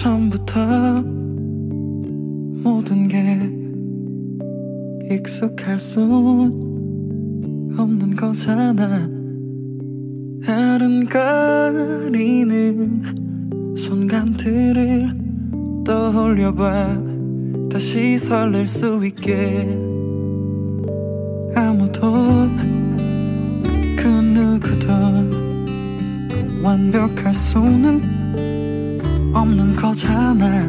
처음부터 0.00 1.02
모든 2.62 3.06
게 3.06 3.38
익숙할 5.14 5.78
수 5.78 6.00
없는 7.76 8.16
거잖아. 8.16 9.10
아른거리는 10.46 11.42
순간들을 13.76 15.12
떠올려봐. 15.84 17.02
다시 17.70 18.16
설렐 18.16 18.66
수 18.66 19.04
있게. 19.04 19.68
아무도 21.54 22.00
그 23.98 24.06
누구도 24.08 24.88
완벽할 26.64 27.34
수는 27.34 28.19
없는 29.32 29.76
거잖아. 29.76 30.68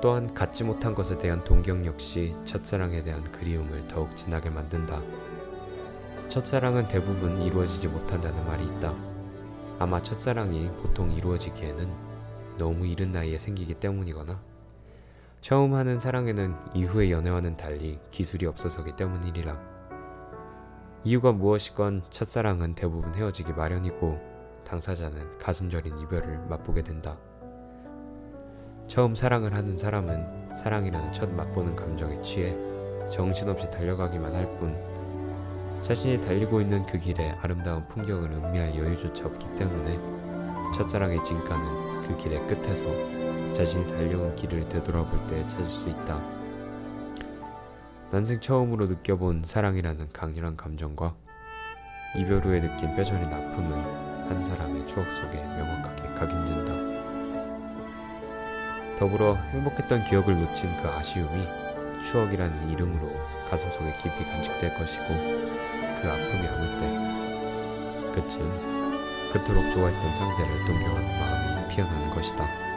또한 0.00 0.32
갖지 0.32 0.62
못한 0.62 0.94
것에 0.94 1.18
대한 1.18 1.42
동경 1.42 1.84
역시 1.84 2.34
첫사랑에 2.44 3.02
대한 3.02 3.24
그리움을 3.32 3.88
더욱 3.88 4.14
진하게 4.14 4.50
만든다. 4.50 5.02
첫사랑은 6.28 6.86
대부분 6.88 7.40
이루어지지 7.42 7.88
못한다는 7.88 8.46
말이 8.46 8.64
있다. 8.66 8.94
아마 9.78 10.00
첫사랑이 10.00 10.70
보통 10.82 11.10
이루어지기에는 11.10 11.90
너무 12.58 12.86
이른 12.86 13.12
나이에 13.12 13.38
생기기 13.38 13.74
때문이거나 13.74 14.40
처음 15.40 15.74
하는 15.74 15.98
사랑에는 15.98 16.56
이후의 16.74 17.12
연애와는 17.12 17.56
달리 17.56 17.98
기술이 18.10 18.46
없어서기 18.46 18.96
때문이리라. 18.96 19.58
이유가 21.04 21.32
무엇이건 21.32 22.02
첫사랑은 22.10 22.74
대부분 22.74 23.14
헤어지기 23.14 23.52
마련이고 23.52 24.18
당사자는 24.64 25.38
가슴 25.38 25.70
저린 25.70 25.96
이별을 25.98 26.38
맛보게 26.48 26.82
된다. 26.82 27.16
처음 28.88 29.14
사랑을 29.14 29.54
하는 29.54 29.76
사람은 29.76 30.56
사랑이라는 30.56 31.12
첫 31.12 31.30
맛보는 31.30 31.76
감정에 31.76 32.20
취해 32.22 32.56
정신없이 33.08 33.70
달려가기만 33.70 34.34
할 34.34 34.48
뿐 34.58 34.76
자신이 35.82 36.20
달리고 36.20 36.60
있는 36.60 36.84
그 36.86 36.98
길에 36.98 37.30
아름다운 37.40 37.86
풍경을 37.86 38.32
음미할 38.32 38.74
여유조차 38.74 39.26
없기 39.26 39.46
때문에 39.54 39.98
첫사랑의 40.74 41.22
진가는 41.22 42.02
그 42.02 42.16
길의 42.16 42.46
끝에서 42.48 42.84
자신이 43.52 43.86
달려온 43.86 44.34
길을 44.34 44.68
되돌아볼 44.68 45.26
때 45.28 45.46
찾을 45.46 45.64
수 45.64 45.88
있다. 45.88 46.20
난생 48.10 48.40
처음으로 48.40 48.86
느껴본 48.86 49.42
사랑이라는 49.44 50.08
강렬한 50.12 50.56
감정과 50.56 51.14
이별 52.16 52.40
후에 52.44 52.60
느낀 52.60 52.94
뼈저린 52.96 53.24
아픔은 53.26 53.72
한 54.28 54.42
사람의 54.42 54.86
추억 54.88 55.10
속에 55.12 55.36
명확하게 55.36 56.02
각인된다. 56.14 56.67
더불어 58.98 59.36
행복했던 59.52 60.02
기억을 60.04 60.40
놓친 60.40 60.76
그 60.76 60.88
아쉬움이 60.88 61.46
추억이라는 62.02 62.68
이름으로 62.70 63.12
가슴속에 63.48 63.92
깊이 63.92 64.24
간직될 64.24 64.74
것이고 64.76 65.04
그 65.06 66.10
아픔이 66.10 66.48
아물 66.48 66.78
때 66.78 68.12
그쯤 68.12 68.42
그토록 69.32 69.70
좋아했던 69.70 70.14
상대를 70.14 70.64
동경하는 70.64 71.08
마음이 71.20 71.68
피어나는 71.68 72.10
것이다. 72.10 72.67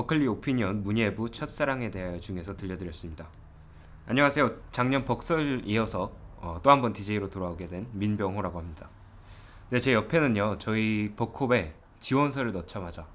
버클리 0.00 0.26
오피니언 0.28 0.82
문예부 0.82 1.30
첫사랑에 1.30 1.90
대하여 1.90 2.18
중에서 2.18 2.56
들려드렸습니다. 2.56 3.28
안녕하세요. 4.06 4.50
작년 4.72 5.04
벅설 5.04 5.60
이어서 5.66 6.16
어, 6.38 6.58
또 6.62 6.70
한 6.70 6.80
번 6.80 6.94
DJ로 6.94 7.28
돌아오게 7.28 7.68
된 7.68 7.86
민병호라고 7.92 8.58
합니다. 8.58 8.88
네, 9.68 9.78
제 9.78 9.92
옆에는요. 9.92 10.56
저희 10.56 11.12
버콥에 11.16 11.74
지원서를 11.98 12.52
넣자마자 12.52 13.06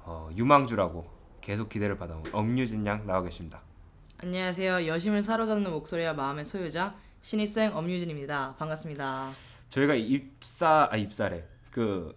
어, 0.00 0.28
유망주라고 0.36 1.08
계속 1.40 1.68
기대를 1.68 1.96
받아온 1.98 2.24
엄유진 2.32 2.84
양 2.84 3.06
나와 3.06 3.22
계십니다. 3.22 3.60
안녕하세요. 4.18 4.88
여심을 4.88 5.22
사로잡는 5.22 5.70
목소리와 5.70 6.14
마음의 6.14 6.44
소유자 6.44 6.96
신입생 7.20 7.76
엄유진입니다. 7.76 8.56
반갑습니다. 8.58 9.32
저희가 9.70 9.94
입사 9.94 10.88
아 10.90 10.96
입사래 10.96 11.44
그 11.70 12.12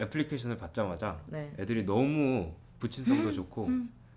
애플리케이션을 0.00 0.58
받자마자 0.58 1.20
네. 1.26 1.52
애들이 1.58 1.82
너무 1.82 2.54
붙임성도 2.78 3.32
좋고 3.32 3.68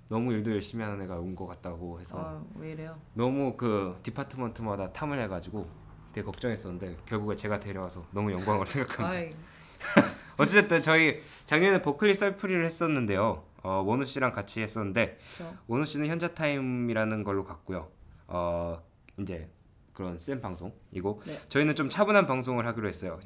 너무 0.09 0.33
일도 0.33 0.51
열심히 0.51 0.83
하는 0.83 1.01
애가 1.03 1.17
온 1.19 1.35
것 1.35 1.47
같다고 1.47 1.99
해서 1.99 2.17
어, 2.17 2.45
왜 2.55 2.71
이래요? 2.73 2.99
너무 3.13 3.55
그 3.55 3.97
department마다 4.03 4.91
탐을 4.91 5.17
해가지고 5.19 5.67
되게 6.11 6.25
걱정했었는데 6.25 6.97
결국에 7.05 7.35
제가 7.35 7.59
데려와서 7.59 8.05
너무 8.11 8.31
영광으로 8.33 8.65
생각합니다. 8.67 9.35
어쨌든 10.37 10.81
저희 10.81 11.21
작년에 11.45 11.81
버클리 11.81 12.13
썰풀이를 12.13 12.65
했었는데요. 12.65 13.43
어, 13.63 13.83
원우 13.85 14.05
씨랑 14.05 14.31
같이 14.31 14.61
했었는데 14.61 15.17
저 15.37 15.53
원우 15.67 15.85
씨는 15.85 16.07
현자 16.07 16.33
타임이라는 16.33 17.23
걸로 17.23 17.43
갔고요. 17.45 17.89
어 18.27 18.81
이제 19.17 19.49
그런 19.93 20.17
센 20.17 20.41
방송이고 20.41 21.21
네. 21.25 21.33
저희는 21.49 21.75
좀 21.75 21.89
차분한 21.89 22.27
방송을 22.27 22.65
하기로 22.67 22.87
했어요. 22.87 23.19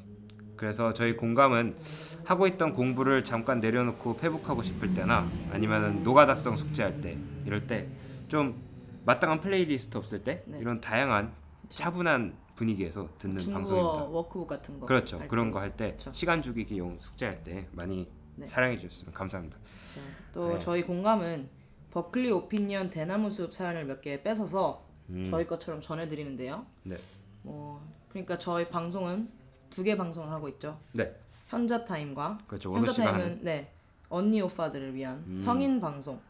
그래서 0.56 0.92
저희 0.92 1.16
공감은 1.16 1.76
하고 2.24 2.46
있던 2.46 2.72
공부를 2.72 3.24
잠깐 3.24 3.60
내려놓고 3.60 4.18
회복하고 4.22 4.62
싶을 4.62 4.94
때나 4.94 5.28
아니면은 5.52 6.02
노가다성 6.02 6.56
숙제할 6.56 7.00
때 7.00 7.16
이럴 7.44 7.66
때 7.66 7.88
좀 8.28 8.60
마땅한 9.04 9.40
플레이리스트 9.40 9.96
없을 9.96 10.24
때 10.24 10.42
네. 10.46 10.58
이런 10.58 10.80
다양한 10.80 11.32
차분한 11.68 12.34
분위기에서 12.56 13.08
듣는 13.18 13.36
방송입니다. 13.52 14.04
워크북 14.04 14.48
같은 14.48 14.80
거. 14.80 14.86
그렇죠. 14.86 15.20
할 15.20 15.28
그런 15.28 15.46
때. 15.46 15.52
거할 15.52 15.76
때. 15.76 15.96
시간 16.10 16.42
죽이기용 16.42 16.96
숙제할 16.98 17.44
때 17.44 17.68
많이 17.70 18.08
네. 18.34 18.46
사랑해 18.46 18.76
주셨으면 18.78 19.14
감사합니다. 19.14 19.56
자, 19.94 20.00
또 20.32 20.54
네. 20.54 20.58
저희 20.58 20.82
공감은 20.82 21.48
버클리 21.92 22.32
오피니언 22.32 22.90
대나무 22.90 23.30
숲 23.30 23.54
사연을 23.54 23.84
몇 23.84 24.00
개 24.00 24.20
뺏어서 24.22 24.84
저희 25.30 25.46
것처럼 25.46 25.80
전해드리는데요. 25.80 26.56
음. 26.56 26.90
네. 26.90 26.96
뭐 27.42 27.80
그러니까 28.08 28.36
저희 28.38 28.68
방송은 28.68 29.28
두 29.70 29.82
개 29.84 29.96
방송을 29.96 30.30
하고 30.30 30.48
있죠. 30.50 30.78
네. 30.92 31.14
현자 31.48 31.84
타임과 31.84 32.38
그렇죠. 32.46 32.70
원우 32.70 32.80
현자 32.80 32.92
씨가 32.92 33.04
타임은 33.06 33.20
하는 33.24 33.36
음. 33.38 33.44
네 33.44 33.72
언니 34.08 34.40
오빠들을 34.40 34.94
위한 34.94 35.36
성인 35.38 35.80
방송. 35.80 36.20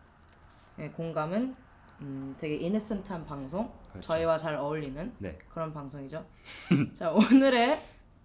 네, 0.77 0.91
공감은 0.91 1.55
음, 2.01 2.35
되게 2.39 2.57
이네센트한 2.57 3.25
방송. 3.25 3.73
그렇죠. 3.91 4.07
저희와 4.09 4.37
잘 4.39 4.55
어울리는 4.57 5.15
네. 5.19 5.39
그런 5.49 5.73
방송이죠. 5.73 6.25
자 6.95 7.11
오늘의 7.11 7.83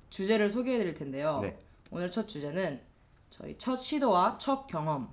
주제를 0.10 0.50
소개해드릴 0.50 0.94
텐데요. 0.94 1.40
네. 1.42 1.58
오늘 1.92 2.12
첫 2.12 2.28
주제는 2.28 2.82
저희 3.30 3.58
첫 3.58 3.78
시도와 3.78 4.38
첫 4.38 4.68
경험. 4.68 5.10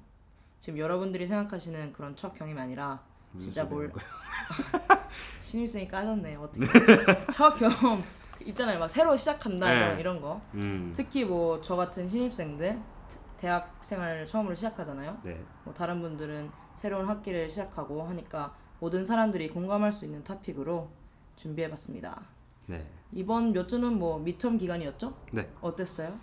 지금 0.61 0.81
여러분들이 0.81 1.27
생각하시는 1.29 1.93
그런 1.93 2.17
첫 2.17 2.35
경험이 2.35 2.59
아니라 2.61 3.01
무슨 3.31 3.53
진짜 3.53 3.65
소리 3.69 3.87
뭘 3.87 3.93
하는 3.93 5.05
신입생이 5.43 5.87
까졌네 5.87 6.35
어떻게 6.35 6.67
첫 7.33 7.55
경험 7.57 8.03
있잖아요 8.49 8.79
막 8.79 8.89
새로 8.89 9.17
시작한다 9.17 9.69
네. 9.69 9.77
이런, 9.77 9.99
이런 9.99 10.21
거 10.21 10.41
음. 10.55 10.93
특히 10.95 11.25
뭐 11.25 11.61
저 11.63 11.77
같은 11.77 12.09
신입생들 12.09 12.81
트- 13.09 13.19
대학 13.39 13.77
생활 13.83 14.27
처음으로 14.27 14.55
시작하잖아요 14.55 15.19
네. 15.23 15.41
뭐 15.65 15.75
다른 15.75 16.01
분들은 16.01 16.51
새로운 16.75 17.07
학기를 17.09 17.49
시작하고 17.51 18.03
하니까 18.05 18.55
모든 18.81 19.05
사람들이 19.05 19.49
공감할 19.51 19.93
수 19.93 20.05
있는 20.05 20.23
토픽으로 20.25 20.89
준비해봤습니다 21.37 22.21
네. 22.67 22.87
이번 23.13 23.53
몇 23.53 23.67
주는 23.69 23.99
뭐 23.99 24.23
미텀 24.23 24.59
기간이었죠? 24.59 25.15
네. 25.33 25.51
어땠어요? 25.61 26.19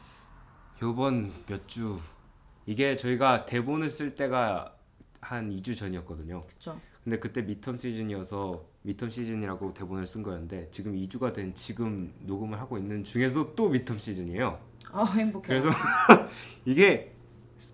요번 0.81 1.31
몇 1.47 1.67
주 1.67 1.97
이게 2.67 2.95
저희가 2.95 3.45
대본을 3.45 3.89
쓸 3.89 4.15
때가 4.15 4.73
한 5.21 5.49
2주 5.51 5.75
전이었거든요. 5.77 6.45
그쵸 6.47 6.79
근데 7.03 7.19
그때 7.19 7.45
미텀 7.45 7.77
시즌이어서 7.77 8.63
미텀 8.85 9.09
시즌이라고 9.09 9.73
대본을 9.73 10.05
쓴 10.05 10.21
거였는데 10.23 10.69
지금 10.71 10.95
2주가 10.95 11.33
된 11.33 11.53
지금 11.55 12.13
녹음을 12.21 12.59
하고 12.59 12.77
있는 12.77 13.03
중에서 13.03 13.55
또 13.55 13.69
미텀 13.69 13.97
시즌이에요. 13.99 14.59
아 14.91 15.03
행복해 15.05 15.47
그래서 15.47 15.69
이게 16.65 17.13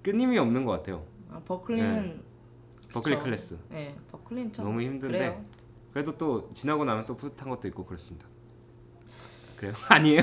끊임이 0.01 0.37
없는 0.37 0.63
것 0.65 0.71
같아요. 0.73 1.05
아, 1.29 1.41
버클리는 1.45 2.21
버클리 2.93 3.15
그쵸. 3.15 3.23
클래스 3.23 3.57
네 3.69 3.95
버클리는 4.11 4.53
참 4.53 4.65
너무 4.65 4.81
힘든데 4.81 5.17
그래요. 5.17 5.45
그래도 5.91 6.17
또 6.17 6.49
지나고 6.53 6.85
나면 6.85 7.05
또 7.05 7.17
뿌듯한 7.17 7.49
것도 7.49 7.67
있고 7.67 7.85
그렇습니다. 7.85 8.27
그래요? 9.57 9.73
아니에요? 9.89 10.21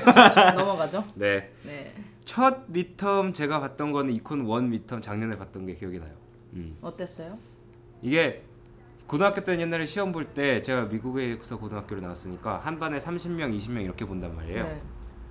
넘어가죠 0.57 1.04
네. 1.14 1.52
네 1.64 1.92
첫 2.28 2.71
미텀 2.71 3.33
제가 3.33 3.59
봤던 3.59 3.90
거는 3.90 4.12
이콘 4.12 4.42
원 4.42 4.71
미텀 4.71 5.00
작년에 5.00 5.38
봤던 5.38 5.64
게 5.64 5.75
기억이 5.75 5.99
나요. 5.99 6.14
음. 6.52 6.76
어땠어요? 6.83 7.38
이게 8.02 8.45
고등학교 9.08 9.42
때는 9.42 9.60
옛날에 9.62 9.86
시험 9.86 10.12
볼 10.12 10.26
때 10.34 10.60
제가 10.60 10.84
미국에서 10.84 11.58
고등학교를 11.58 12.02
나왔으니까 12.02 12.58
한 12.58 12.78
반에 12.78 12.98
30명, 12.98 13.56
20명 13.56 13.82
이렇게 13.82 14.04
본단 14.04 14.36
말이에요. 14.36 14.62
네. 14.64 14.82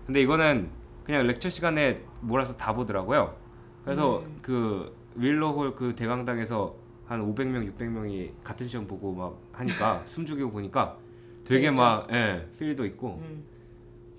근데 0.06 0.22
이거는 0.22 0.70
그냥 1.06 1.26
렉처 1.28 1.50
시간에 1.50 2.04
몰아서 2.22 2.58
다 2.58 2.74
보더라고요. 2.74 3.38
그래서 3.84 4.20
음. 4.22 4.40
그 4.42 4.96
윌러홀 5.16 5.76
그 5.76 5.96
대강당에서 5.96 6.76
한 7.06 7.22
500명, 7.22 7.72
600명이 7.78 8.32
같은 8.44 8.68
시험 8.68 8.88
보고 8.88 9.14
막 9.14 9.40
하니까 9.54 10.02
숨 10.06 10.26
죽이고 10.26 10.52
보니까 10.52 10.98
되게 11.46 11.66
재밌죠? 11.66 11.82
막 11.82 12.08
예, 12.12 12.50
필도 12.58 12.84
있고 12.88 13.22
음, 13.24 13.44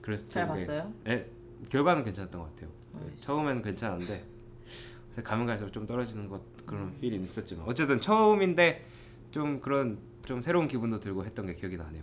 그래서 0.01 0.27
잘 0.29 0.47
되게- 0.47 0.59
봤어요? 0.61 0.93
예, 1.09 1.29
결과는 1.69 2.05
괜찮았던 2.05 2.41
것 2.41 2.55
같아요. 2.55 2.71
어이. 2.95 3.21
처음에는 3.21 3.61
괜찮은데 3.63 4.25
그래서 5.13 5.29
가면 5.29 5.47
갈수록 5.47 5.71
좀 5.73 5.85
떨어지는 5.87 6.29
것 6.29 6.41
그런 6.65 6.95
필이 7.01 7.17
있었지만 7.17 7.65
어쨌든 7.69 8.01
처음인데 8.01 8.87
좀 9.31 9.61
그런 9.61 9.99
좀 10.25 10.41
새로운 10.43 10.69
기분도 10.69 11.01
들고 11.01 11.25
했던 11.25 11.47
게 11.47 11.55
기억이 11.55 11.77
나네요. 11.77 12.03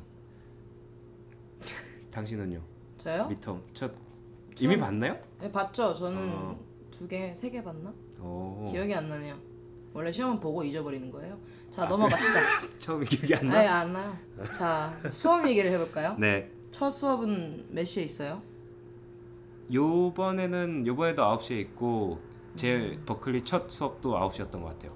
당신은요? 2.12 2.62
저요? 2.98 3.28
미텀 3.30 3.62
첫 3.74 3.92
이미 4.60 4.78
봤나요? 4.80 5.18
네, 5.42 5.52
봤죠. 5.52 5.94
저는 5.94 6.32
어. 6.34 6.60
두 6.92 7.08
개, 7.08 7.34
세 7.36 7.50
개 7.52 7.62
봤나? 7.64 7.94
오. 8.22 8.66
기억이 8.72 8.94
안 8.94 9.10
나네요. 9.10 9.38
원래 9.94 10.12
시험은 10.12 10.40
보고 10.40 10.64
잊어버리는 10.64 11.12
거예요. 11.12 11.38
자 11.72 11.86
넘어갑시다. 11.88 12.70
처음에 12.80 13.06
기억이 13.06 13.36
안 13.36 13.48
나? 13.50 13.58
아예 13.60 13.68
안 13.68 13.94
나요. 13.94 14.18
자 14.58 14.90
수업 15.12 15.46
얘기를 15.48 15.72
해볼까요? 15.72 16.16
네. 16.18 16.52
첫 16.72 16.90
수업은 16.92 17.68
몇 17.70 17.86
시에 17.86 18.04
있어요? 18.04 18.42
요번에는 19.72 20.86
요번에도 20.88 21.24
9시에 21.24 21.60
있고 21.62 22.20
제 22.56 22.98
버클리 23.06 23.44
첫 23.44 23.70
수업도 23.70 24.14
9시였던 24.14 24.52
것 24.62 24.66
같아요. 24.66 24.94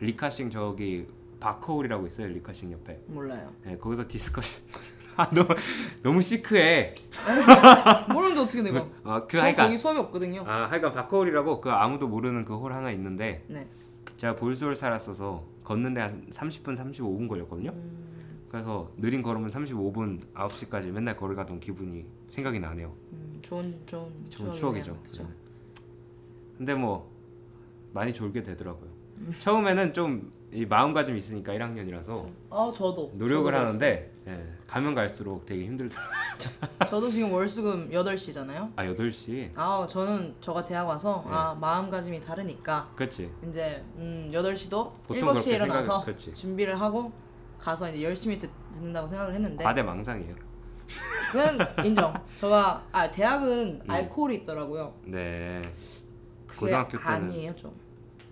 리카싱 0.00 0.50
저기 0.50 1.06
바커홀이라고 1.40 2.06
있어요. 2.06 2.26
리카싱 2.28 2.72
옆에. 2.72 3.00
몰라요. 3.06 3.52
네, 3.64 3.76
거기서 3.76 4.06
discussion. 4.08 4.62
아 5.18 5.30
너무 5.30 5.48
너무 6.02 6.20
시크해. 6.22 6.94
모르는데 8.12 8.40
어떻게 8.40 8.62
내가? 8.62 8.86
아그 9.02 9.28
저 9.36 9.42
하여간 9.42 9.66
거기 9.66 9.78
수업이 9.78 9.98
없거든요. 10.00 10.44
아 10.46 10.66
하여간 10.70 10.92
바커홀이라고 10.92 11.60
그 11.62 11.70
아무도 11.70 12.06
모르는 12.08 12.44
그 12.44 12.54
홀 12.56 12.72
하나 12.74 12.90
있는데 12.90 13.42
네. 13.48 13.66
제가 14.18 14.36
볼서울 14.36 14.76
살았어서 14.76 15.42
걷는데 15.64 16.00
한 16.02 16.26
30분 16.30 16.76
35분 16.76 17.28
걸렸거든요. 17.28 17.72
그래서 18.50 18.90
느린 18.98 19.22
걸으면 19.22 19.48
35분 19.48 20.20
9시까지 20.34 20.86
맨날 20.90 21.16
걸어가던 21.16 21.60
기분이 21.60 22.04
생각이 22.28 22.60
나네요. 22.60 22.94
음, 23.12 23.38
좋은 23.42 23.74
좋은 23.86 24.08
좋은. 24.30 24.52
추억이죠. 24.52 24.98
네. 25.18 25.26
근데 26.58 26.74
뭐 26.74 27.10
많이 27.92 28.12
졸게 28.12 28.42
되더라고요. 28.42 28.90
처음에는 29.40 29.94
좀 29.94 30.30
이 30.52 30.64
마음가짐이 30.64 31.18
있으니까 31.18 31.52
1학년이라서 31.52 32.28
아 32.50 32.72
저도 32.74 33.12
노력을 33.14 33.52
저도 33.52 33.66
하는데 33.66 34.12
예, 34.28 34.46
가면 34.66 34.94
갈수록 34.94 35.44
되게 35.44 35.64
힘들더라고요. 35.64 36.16
저도 36.88 37.10
지금 37.10 37.32
월수금 37.32 37.90
8시잖아요. 37.90 38.72
아 38.76 38.84
8시? 38.84 39.50
아 39.54 39.86
저는 39.88 40.34
저가 40.40 40.64
대학 40.64 40.86
와서 40.86 41.24
네. 41.26 41.32
아 41.34 41.54
마음가짐이 41.60 42.20
다르니까 42.20 42.90
그렇지. 42.94 43.30
이제 43.48 43.84
음 43.96 44.30
8시도 44.32 44.92
보통 45.04 45.28
7시에 45.28 45.44
그렇게 45.44 45.54
일어나서 45.54 46.04
그렇지. 46.04 46.32
준비를 46.34 46.80
하고 46.80 47.12
가서 47.58 47.90
이제 47.90 48.02
열심히 48.02 48.38
듣, 48.38 48.50
듣는다고 48.74 49.08
생각을 49.08 49.34
했는데 49.34 49.64
과대 49.64 49.82
망상이에요. 49.82 50.34
그건 51.32 51.58
인정. 51.84 52.14
저가 52.38 52.84
아 52.92 53.10
대학은 53.10 53.82
음. 53.84 53.90
알코올이 53.90 54.36
있더라고요. 54.36 54.94
네. 55.04 55.60
그게 56.46 56.60
고등학교 56.60 56.98
때는 56.98 57.12
아니에요 57.12 57.56
좀. 57.56 57.85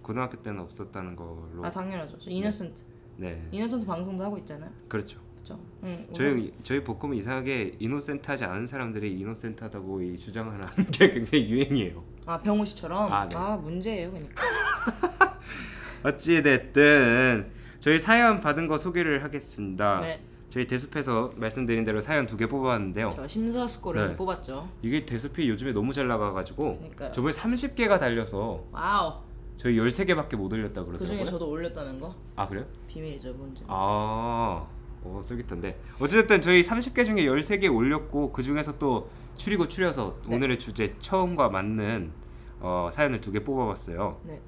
고등학교 0.05 0.41
때는 0.41 0.61
없었다는 0.61 1.17
걸로. 1.17 1.65
아 1.65 1.71
당연하죠. 1.71 2.19
저 2.19 2.31
이너센트. 2.31 2.83
네. 3.17 3.43
이너센트 3.51 3.85
방송도 3.87 4.23
하고 4.23 4.37
있잖아요. 4.39 4.71
그렇죠. 4.89 5.19
그렇죠. 5.35 5.59
응. 5.83 6.07
저희 6.13 6.53
저희 6.63 6.85
복음은 6.85 7.17
이상하게 7.17 7.77
innocent하지 7.79 8.45
않은 8.45 8.67
사람들이 8.67 9.19
innocent하다고 9.19 10.03
이 10.03 10.17
주장을 10.17 10.53
하는 10.53 10.91
게 10.91 11.11
굉장히 11.13 11.49
유행이에요. 11.49 12.05
아 12.27 12.39
병우 12.41 12.65
씨처럼 12.67 13.13
아, 13.13 13.23
아, 13.23 13.29
네. 13.29 13.63
문제예요 13.63 14.11
그러니까. 14.11 14.43
어찌 16.05 16.43
됐든 16.43 17.51
저희 17.81 17.99
사연 17.99 18.41
받은 18.41 18.67
거 18.67 18.77
소개를 18.79 19.23
하겠습니다. 19.25 20.01
네, 20.01 20.21
저희 20.51 20.67
대숲에서 20.67 21.31
말씀드린 21.37 21.85
대로 21.85 22.01
사연 22.01 22.27
두 22.27 22.37
개 22.37 22.47
뽑아봤는데요. 22.47 23.13
저 23.17 23.27
심사숙고를 23.29 24.03
해서 24.03 24.13
네. 24.13 24.17
뽑았죠. 24.17 24.69
이게 24.83 25.05
대숲이 25.07 25.49
요즘에 25.49 25.73
너무 25.73 25.93
잘 25.93 26.07
나가가지고 26.09 26.77
그러니까요. 26.79 27.13
저번에 27.13 27.33
30개가 27.35 27.99
달려서 27.99 28.65
wow. 28.73 29.15
저희 29.57 29.77
13개밖에 29.77 30.37
못 30.37 30.53
올렸다 30.53 30.83
그 30.83 30.89
그러더라고요. 30.89 31.07
중에 31.07 31.25
저도 31.25 31.49
올렸다는 31.51 32.01
거 32.01 32.15
아 32.37 32.47
그래요? 32.49 32.67
비밀이죠, 32.89 33.33
뭔지. 33.35 33.65
아, 33.69 34.67
오 35.05 35.23
쏠깃한데. 35.23 35.79
어쨌든 36.01 36.41
저희 36.41 36.63
30개 36.63 37.05
중에 37.05 37.25
13개 37.27 37.73
올렸고 37.75 38.33
그 38.33 38.43
중에서 38.43 38.79
또 38.79 39.11
추리고 39.37 39.69
추려서 39.69 40.19
네. 40.27 40.37
오늘의 40.37 40.59
주제 40.59 40.95
처음과 40.99 41.49
맞는 41.51 42.13
어, 42.61 42.89
사연을 42.93 43.21
두 43.21 43.33
개 43.33 43.41
뽑아봤어요. 43.45 44.21
네, 44.25 44.41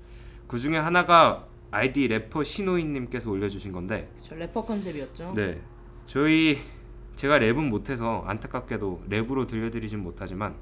그 0.46 0.58
중에 0.58 0.76
하나가 0.78 1.46
아이디 1.70 2.08
래퍼 2.08 2.44
신호인님께서 2.44 3.30
올려주신 3.30 3.72
건데, 3.72 4.10
저 4.22 4.34
래퍼 4.34 4.64
컨셉이었죠. 4.64 5.32
네, 5.34 5.60
저희 6.06 6.60
제가 7.16 7.38
랩은 7.38 7.68
못해서 7.68 8.22
안타깝게도 8.26 9.04
랩으로 9.10 9.46
들려드리진 9.46 9.98
못하지만 10.00 10.54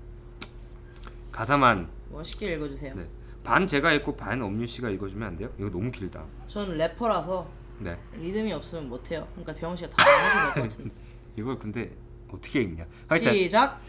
가사만 1.32 1.88
멋있게 2.10 2.54
읽어주세요. 2.54 2.94
네. 2.94 3.06
반 3.44 3.66
제가 3.66 3.92
읽고 3.92 4.16
반 4.16 4.40
엄유 4.40 4.66
씨가 4.66 4.88
읽어주면 4.88 5.28
안 5.28 5.36
돼요? 5.36 5.50
이거 5.58 5.70
너무 5.70 5.90
길다. 5.90 6.24
전 6.46 6.76
래퍼라서 6.78 7.46
네. 7.78 7.96
리듬이 8.16 8.50
없으면 8.52 8.88
못해요. 8.88 9.28
그러니까 9.32 9.54
병우 9.54 9.76
씨가 9.76 9.90
다 9.90 9.96
해줄 10.02 10.54
것 10.54 10.68
같은데. 10.70 10.94
이걸 11.36 11.58
근데 11.58 11.94
어떻게 12.30 12.62
읽냐? 12.62 12.86
하여튼 13.06 13.34
시작. 13.34 13.80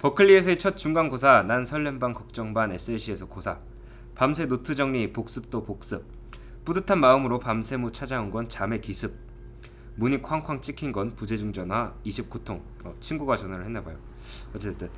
버클리에서의 0.00 0.58
첫 0.58 0.76
중간고사 0.76 1.42
난 1.42 1.64
설렘 1.64 1.98
반 1.98 2.12
걱정 2.14 2.52
반 2.52 2.72
SLC에서 2.72 3.26
고사 3.26 3.60
밤새 4.14 4.46
노트 4.46 4.74
정리 4.74 5.12
복습도 5.12 5.64
복습 5.64 6.04
뿌듯한 6.64 7.00
마음으로 7.00 7.38
밤새 7.38 7.76
무 7.76 7.92
찾아온 7.92 8.30
건 8.30 8.48
잠의 8.48 8.80
기습 8.80 9.14
문이 9.96 10.22
쾅쾅 10.22 10.62
찍힌 10.62 10.90
건 10.90 11.14
부재중 11.14 11.52
전화 11.52 11.92
29통 12.06 12.62
어, 12.84 12.94
친구가 12.98 13.36
전화를 13.36 13.66
했나 13.66 13.82
봐요 13.82 13.98
어쨌든 14.54 14.88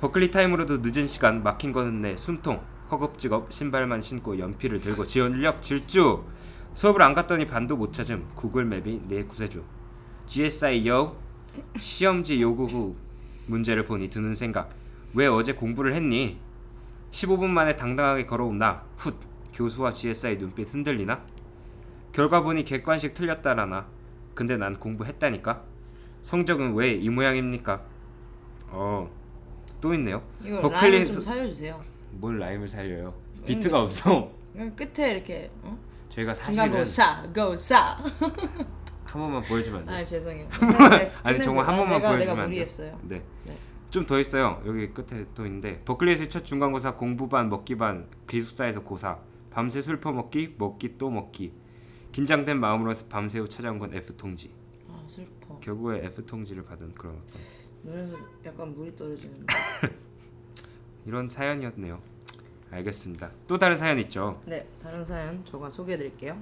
버클리 0.00 0.30
타임으로도 0.30 0.78
늦은 0.82 1.06
시간 1.06 1.42
막힌 1.42 1.72
거는 1.72 2.02
내 2.02 2.16
숨통 2.16 2.62
허겁지겁 2.92 3.50
신발만 3.50 4.02
신고 4.02 4.38
연필을 4.38 4.80
들고 4.80 5.06
지원력 5.06 5.62
질주. 5.62 6.24
수업을 6.74 7.00
안 7.02 7.14
갔더니 7.14 7.46
반도 7.46 7.74
못 7.74 7.92
찾음. 7.92 8.28
구글 8.34 8.66
맵이 8.66 9.02
내 9.08 9.24
구세주. 9.24 9.64
GSI 10.26 10.86
요 10.88 11.16
시험지 11.76 12.40
요구 12.42 12.66
후 12.66 12.94
문제를 13.46 13.84
보니 13.86 14.10
드는 14.10 14.34
생각. 14.34 14.70
왜 15.14 15.26
어제 15.26 15.54
공부를 15.54 15.94
했니? 15.94 16.38
15분 17.10 17.46
만에 17.48 17.76
당당하게 17.76 18.26
걸어온 18.26 18.58
나 18.58 18.84
훗. 18.98 19.14
교수와 19.54 19.90
GSI 19.90 20.36
눈빛 20.38 20.72
흔들리나? 20.72 21.22
결과 22.12 22.42
보니 22.42 22.64
객관식 22.64 23.14
틀렸다라나? 23.14 23.86
근데 24.34 24.56
난 24.58 24.74
공부했다니까? 24.76 25.62
성적은 26.22 26.74
왜 26.74 26.92
이 26.94 27.08
모양입니까? 27.08 27.82
어 28.70 29.08
또 29.80 29.92
있네요. 29.94 30.22
이거 30.44 30.68
라임 30.68 31.04
좀 31.06 31.20
살려주세요. 31.20 31.91
뭘 32.12 32.38
라임을 32.38 32.68
살려요 32.68 33.14
비트가 33.46 33.82
없어 33.82 34.30
그냥 34.52 34.74
끝에 34.76 35.12
이렇게 35.12 35.50
어? 35.62 35.76
저희가 36.08 36.34
사실은 36.34 36.64
중간고사 36.64 37.32
고사. 37.34 37.96
한 39.04 39.20
번만 39.20 39.42
보여주면 39.42 39.80
안 39.80 39.86
돼요? 39.86 39.96
아 39.96 40.04
죄송해요. 40.04 40.48
아니 41.22 41.38
정말 41.42 41.66
한 41.66 41.76
번만 41.76 41.96
내가, 41.98 42.08
보여주면 42.10 42.18
내가 42.18 42.30
안 42.32 42.36
돼요? 42.36 42.46
무리했어요. 42.48 43.00
네. 43.04 43.22
네. 43.44 43.56
좀 43.90 44.06
더 44.06 44.18
있어요. 44.18 44.62
여기 44.66 44.88
끝에 44.92 45.26
또 45.34 45.44
있는데 45.46 45.82
버클리에서 45.84 46.28
첫 46.28 46.44
중간고사 46.44 46.96
공부 46.96 47.28
반 47.28 47.48
먹기 47.48 47.76
반 47.76 48.08
기숙사에서 48.26 48.82
고사 48.82 49.18
밤새 49.50 49.80
술 49.82 50.00
퍼먹기 50.00 50.54
먹기 50.58 50.96
또 50.98 51.10
먹기 51.10 51.52
긴장된 52.12 52.58
마음으로 52.58 52.92
밤새우 53.08 53.48
찾아온 53.48 53.78
건 53.78 53.94
F 53.94 54.16
통지 54.16 54.50
아 54.88 55.02
슬퍼. 55.06 55.58
결국에 55.60 56.04
F 56.06 56.24
통지를 56.26 56.64
받은 56.64 56.94
그런 56.94 57.16
어떤 57.16 57.40
눈에서 57.84 58.16
약간 58.46 58.74
물이 58.74 58.94
떨어지는데. 58.96 59.46
이런 61.06 61.28
사연이었네요. 61.28 62.00
알겠습니다. 62.70 63.30
또 63.46 63.58
다른 63.58 63.76
사연 63.76 63.98
있죠. 64.00 64.40
네 64.46 64.66
다른 64.80 65.04
사연 65.04 65.44
제가 65.44 65.68
소개해드릴게요. 65.68 66.38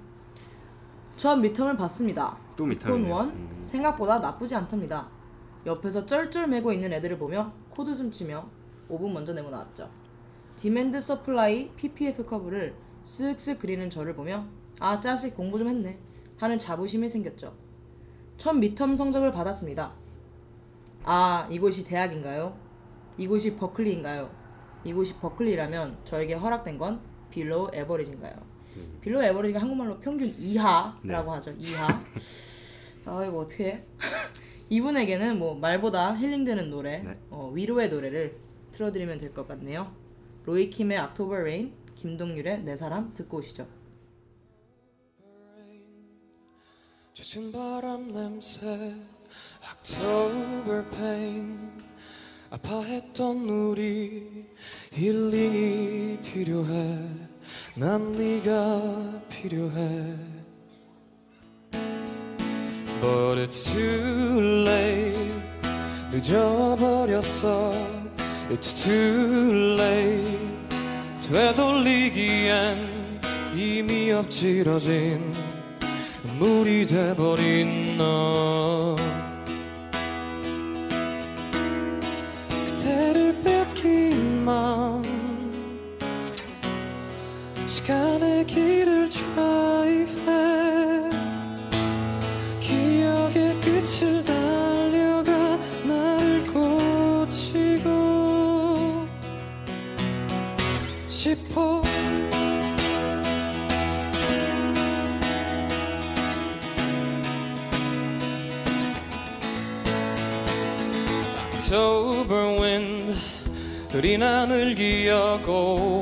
첫 1.16 1.36
midterm을 1.36 1.76
봤습니다. 1.76 2.36
또 2.56 2.68
midterm네요. 2.70 3.12
원 3.14 3.28
음. 3.30 3.60
생각보다 3.62 4.20
나쁘지 4.20 4.54
않답니다. 4.54 5.08
옆에서 5.66 6.06
쩔쩔매고 6.06 6.72
있는 6.72 6.92
애들을 6.92 7.18
보며 7.18 7.52
코웃음치며 7.70 8.48
5분 8.88 9.12
먼저 9.12 9.32
내고 9.32 9.50
나왔죠. 9.50 9.90
디맨드 10.58 11.00
서플라이 11.00 11.70
PPF 11.74 12.26
커브를 12.26 12.74
쓱쓱 13.04 13.58
그리는 13.58 13.88
저를 13.90 14.14
보며 14.14 14.44
아 14.78 15.00
짜식 15.00 15.34
공부 15.36 15.58
좀 15.58 15.68
했네 15.68 15.98
하는 16.38 16.58
자부심이 16.58 17.08
생겼죠. 17.08 17.54
첫 18.38 18.52
midterm 18.52 18.96
성적을 18.96 19.32
받았습니다. 19.32 19.92
아 21.04 21.46
이곳이 21.50 21.84
대학인가요? 21.84 22.56
이곳이 23.18 23.56
버클리인가요? 23.56 24.30
이곳이 24.84 25.14
버클리라면 25.16 25.98
저에게 26.04 26.34
허락된 26.34 26.78
건 26.78 27.00
below 27.30 27.70
average인가요? 27.72 28.34
below 29.00 29.22
average가 29.22 29.60
한국말로 29.60 29.98
평균 30.00 30.34
이하라고 30.38 31.02
네. 31.02 31.14
하죠. 31.36 31.52
이하. 31.58 31.86
아 33.06 33.24
이거 33.24 33.38
어떻게 33.40 33.64
해? 33.72 33.84
이분에게는 34.70 35.38
뭐 35.38 35.54
말보다 35.56 36.16
힐링되는 36.16 36.70
노래, 36.70 36.98
네. 37.02 37.18
어, 37.30 37.50
위로의 37.52 37.90
노래를 37.90 38.36
틀어드리면 38.72 39.18
될 39.18 39.34
것 39.34 39.48
같네요. 39.48 39.92
로이킴의 40.44 40.98
October 40.98 41.40
Rain, 41.40 41.72
김동률의 41.96 42.62
내 42.62 42.76
사람 42.76 43.12
듣고 43.12 43.38
오시죠. 43.38 43.66
젖은 47.14 47.52
바람 47.52 48.12
냄새 48.12 48.94
October 49.62 50.84
pain 50.90 51.82
아파했던 52.50 53.48
우리 53.48 54.44
힐링이 54.92 56.18
필요해. 56.22 56.98
난 57.76 58.12
네가 58.12 59.22
필요해. 59.28 60.16
But 63.00 63.38
it's 63.38 63.72
too 63.72 64.64
late 64.66 65.18
늦어버렸어. 66.12 67.72
It's 68.50 68.84
too 68.84 69.74
late 69.78 70.38
되돌리기엔 71.30 72.76
이미 73.54 74.10
엎질러진 74.10 75.32
물이 76.38 76.86
돼버린 76.86 77.96
너 77.96 78.96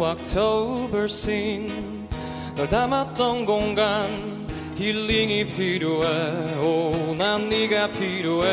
October 0.09 1.05
scene 1.05 2.09
널 2.57 2.67
담았던 2.67 3.45
공간 3.45 4.49
힐링이 4.79 5.47
필요해. 5.49 6.57
오난 6.61 7.51
네가 7.51 7.91
필요해. 7.91 8.49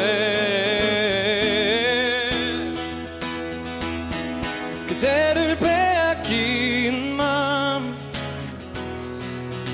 그대를 4.87 5.57
빼앗긴 5.57 7.15
맘 7.15 7.95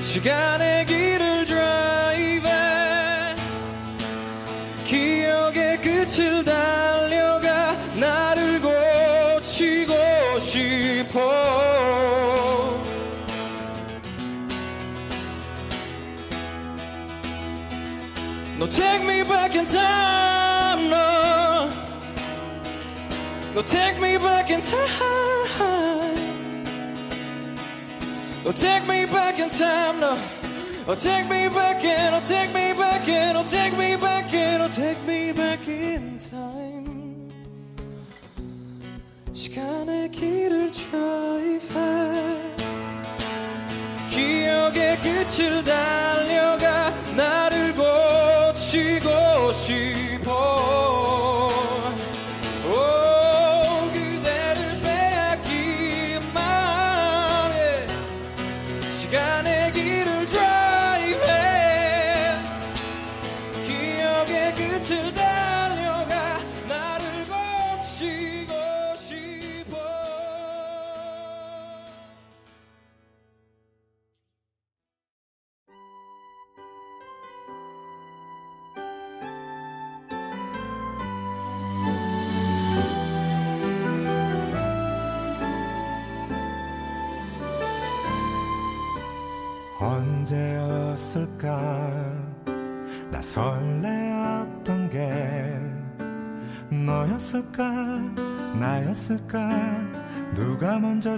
시간의 0.02 0.86
길을 0.86 1.44
드라이브해. 1.46 3.34
기억의 4.84 5.80
끝을 5.80 6.44
달 6.44 6.61
in 19.72 19.78
time 19.78 20.90
no 20.90 21.70
No 23.54 23.62
take 23.62 24.00
me 24.00 24.18
back 24.18 24.50
in 24.50 24.60
time 24.60 25.32
Oh, 28.44 28.50
take 28.50 28.88
me 28.88 29.06
back 29.06 29.38
in 29.38 29.48
time 29.50 30.00
now. 30.00 30.18
Oh, 30.88 30.96
take 30.96 31.28
me 31.30 31.48
back 31.48 31.84
in, 31.84 32.12
oh, 32.12 32.20
take 32.24 32.52
me 32.52 32.72
back 32.72 33.06
in, 33.06 33.36
oh, 33.36 33.44
take 33.44 33.72
me 33.78 33.94
back 33.94 34.34
in, 34.34 34.60
oh, 34.60 34.68
take 34.68 35.00
me 35.06 35.30
back 35.32 35.68
in 35.68 36.18
time. 36.18 37.30
시간의 39.32 40.10
길을 40.10 40.72
드라이브해 40.72 42.42
기억의 44.10 44.98
끝을 44.98 45.64
달려가 45.64 46.90
나를 47.16 47.74
고 47.74 48.01
치 49.62 50.11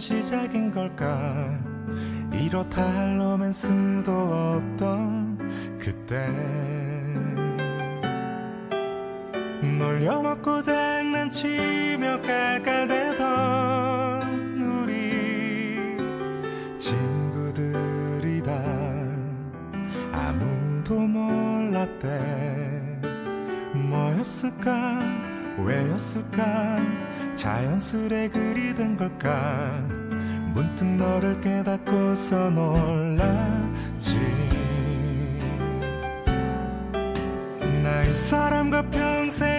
시작인 0.05 0.71
걸까? 0.71 1.59
이렇다 2.31 2.83
할 2.83 3.19
로맨스도 3.19 4.13
없던 4.13 5.79
그때. 5.79 6.29
놀려먹고 9.63 10.63
장난치며 10.63 12.21
깔깔대던 12.21 13.23
우리 14.61 15.97
친구들이 16.77 18.43
다 18.43 18.53
아무도 20.13 21.01
몰랐대. 21.01 23.01
뭐였을까 23.73 25.34
왜였을까? 25.59 26.79
자연스레 27.37 28.29
그리 28.29 28.75
된 28.75 28.97
걸까? 28.97 29.81
문득 30.55 30.85
너를 30.85 31.41
깨닫고서 31.41 32.51
놀랐지. 32.51 34.17
나 37.83 38.05
이 38.05 38.15
사람과 38.29 38.83
평생 38.91 39.54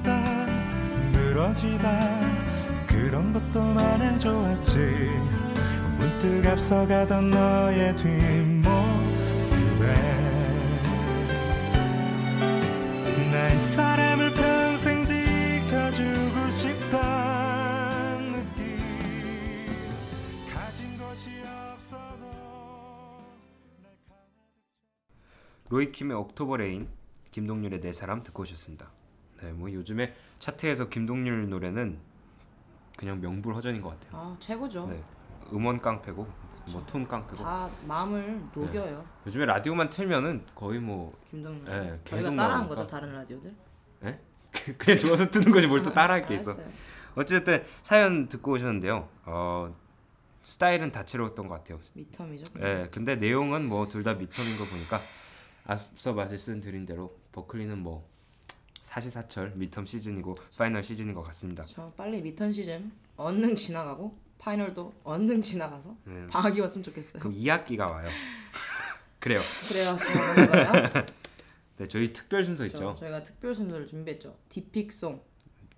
제잘되다 0.00 0.46
늘어지다. 1.12 2.86
그런 2.86 3.32
것도 3.32 3.62
마냥 3.62 4.18
좋았지. 4.18 4.76
문득 5.98 6.46
앞서가던 6.46 7.30
너의 7.30 7.96
뒷모습에 7.96 8.70
나 13.32 13.54
이 13.54 13.58
사람을 13.74 14.32
평생 14.34 15.04
지켜주고 15.04 16.50
싶단 16.50 17.30
로이킴의 25.68 26.16
October 26.16 26.56
Rain, 26.56 26.88
김동률의 27.30 27.80
내 27.80 27.92
사람 27.92 28.24
듣고 28.24 28.42
오셨습니다. 28.42 28.90
네, 29.42 29.52
뭐 29.52 29.72
요즘에 29.72 30.14
차트에서 30.38 30.88
김동률 30.88 31.48
노래는 31.48 31.98
그냥 32.96 33.20
명불허전인 33.20 33.80
것 33.80 33.98
같아요. 34.00 34.20
아 34.20 34.36
최고죠. 34.38 34.86
네, 34.86 35.02
음원 35.52 35.80
깡패고 35.80 36.26
뭐 36.72 36.93
톤 36.93 37.08
깡패고 37.08 37.42
다 37.42 37.68
마음을 37.86 38.42
녹여요. 38.54 39.04
요즘에 39.26 39.46
라디오만 39.46 39.88
틀면은 39.90 40.44
거의 40.54 40.78
뭐 40.80 41.12
김동률. 41.30 41.64
네, 41.64 42.00
계속 42.04 42.36
따라한. 42.36 42.68
거죠 42.68 42.86
다른 42.86 43.12
라디오들. 43.12 43.54
그냥 44.78 44.98
좋아서 44.98 45.26
뜨는 45.30 45.52
거지 45.52 45.66
뭘 45.68 45.80
또 45.82 45.92
따라할 45.92 46.26
게 46.26 46.34
있어. 46.34 46.52
어쨌든 47.14 47.64
사연 47.82 48.28
듣고 48.28 48.52
오셨는데요. 48.52 49.08
어, 49.24 49.74
스타일은 50.42 50.90
다채로웠던 50.92 51.46
것 51.48 51.54
같아요. 51.54 51.78
midterm이죠. 51.96 52.60
예, 52.62 52.88
근데 52.92 53.14
내용은 53.16 53.68
뭐 53.68 53.86
둘 53.86 54.02
다 54.02 54.16
midterm인 54.18 54.58
거 54.58 54.64
보니까 54.66 55.02
앞서 55.66 56.12
말씀드린 56.12 56.84
대로 56.84 57.16
버클리는 57.32 57.78
뭐 57.78 58.08
사시사철 58.90 59.54
midterm 59.56 59.86
시즌이고 59.86 60.36
final 60.58 60.82
시즌인 60.82 61.14
것 61.14 61.22
같습니다. 61.22 61.62
저 61.62 61.92
빨리 61.96 62.20
midterm 62.20 62.52
시즌 62.52 62.90
얼른 63.16 63.54
지나가고 63.54 64.18
final도 64.38 64.92
얼른 65.04 65.42
지나가서 65.42 65.96
네. 66.04 66.26
방학이 66.26 66.60
왔으면 66.60 66.82
좋겠어요. 66.82 67.20
그럼 67.20 67.36
2학기가 67.36 67.88
와요. 67.88 68.08
그래요. 69.20 69.42
제가 69.62 69.92
넘어가요. 69.92 71.06
네, 71.78 71.86
저희 71.86 72.12
특별 72.12 72.44
순서 72.44 72.64
저, 72.64 72.66
있죠. 72.66 72.96
저희가 72.98 73.22
특별 73.22 73.54
순서를 73.54 73.86
준비했죠. 73.86 74.36
디픽송. 74.48 75.22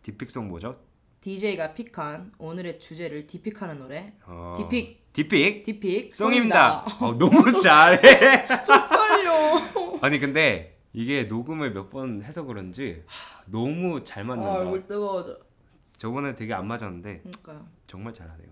디픽송 0.02 0.48
뭐죠? 0.48 0.80
DJ가 1.20 1.74
pick한 1.74 2.32
오늘의 2.38 2.80
주제를 2.80 3.26
디픽하는 3.26 3.78
노래. 3.78 4.14
어, 4.24 4.54
디픽. 4.56 5.12
디픽 5.12 5.64
디픽 5.64 6.14
송입니다. 6.14 6.80
어, 7.00 7.14
너무 7.18 7.60
잘해. 7.60 8.46
빨려. 8.64 9.98
아니 10.00 10.18
근데 10.18 10.71
이게 10.92 11.24
녹음을 11.24 11.72
몇 11.72 11.90
번 11.90 12.22
해서 12.22 12.42
그런지 12.44 13.04
너무 13.46 14.02
잘 14.04 14.24
아, 14.24 14.26
맞는다. 14.26 14.52
얼굴 14.54 14.86
뜨거워져. 14.86 15.38
저번에 15.98 16.34
되게 16.34 16.52
안 16.54 16.66
맞았는데 16.66 17.20
그러니까요. 17.20 17.66
정말 17.86 18.12
잘하네요. 18.12 18.48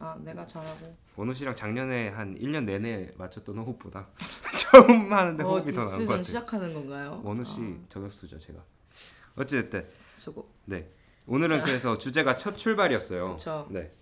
아, 0.00 0.16
내가 0.22 0.46
잘하고. 0.46 0.94
원우 1.16 1.34
씨랑 1.34 1.54
작년에 1.54 2.08
한 2.08 2.34
1년 2.38 2.64
내내 2.64 3.12
맞췄던 3.16 3.58
호흡보다 3.58 4.08
처음 4.72 5.12
하는데 5.12 5.44
어, 5.44 5.48
호흡이 5.48 5.72
더 5.72 5.80
나은 5.80 5.84
것 5.84 5.84
디스전 5.90 6.06
같아요. 6.06 6.22
시작하는 6.24 6.74
건가요? 6.74 7.20
원우 7.24 7.44
씨 7.44 7.60
아, 7.60 7.84
저격수죠 7.88 8.38
제가. 8.38 8.62
어찌됐든 9.36 9.86
수고. 10.14 10.50
네 10.64 10.90
오늘은 11.26 11.62
그래서 11.62 11.96
주제가 11.98 12.36
첫 12.36 12.56
출발이었어요. 12.56 13.32
그쵸. 13.36 13.68
네. 13.70 13.92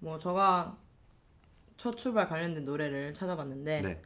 뭐 0.00 0.18
저가 0.18 0.76
첫 1.76 1.96
출발 1.96 2.28
관련된 2.28 2.64
노래를 2.64 3.14
찾아봤는데 3.14 3.82
네. 3.82 4.02